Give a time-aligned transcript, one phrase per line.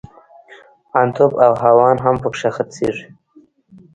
[1.01, 3.07] ان توپ او هاوان هم پکښې خرڅېږي.